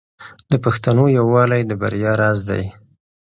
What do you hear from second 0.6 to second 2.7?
پښتنو یووالی د بریا راز دی.